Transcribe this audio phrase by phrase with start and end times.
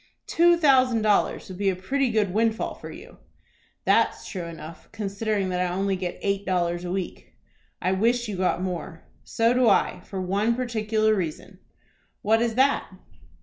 [0.25, 3.17] "Two thousand dollars would be a pretty good windfall for you."
[3.85, 7.35] "That's true enough, considering that I only get eight dollars a week."
[7.79, 11.59] "I wish you got more." "So do I, for one particular reason."
[12.23, 12.89] "What is that?"